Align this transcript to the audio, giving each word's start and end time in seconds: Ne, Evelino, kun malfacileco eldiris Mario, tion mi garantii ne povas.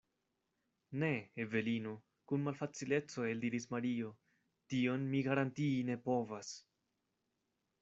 Ne, 1.01 1.09
Evelino, 1.43 1.91
kun 2.31 2.47
malfacileco 2.47 3.27
eldiris 3.33 3.69
Mario, 3.75 4.11
tion 4.75 5.07
mi 5.15 5.23
garantii 5.31 5.79
ne 5.93 6.01
povas. 6.09 6.53